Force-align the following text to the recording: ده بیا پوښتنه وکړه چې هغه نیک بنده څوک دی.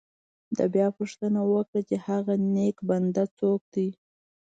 ده 0.55 0.65
بیا 0.73 0.87
پوښتنه 0.97 1.39
وکړه 1.51 1.81
چې 1.89 1.95
هغه 2.07 2.33
نیک 2.53 2.77
بنده 2.89 3.23
څوک 3.37 3.61
دی. 3.73 3.89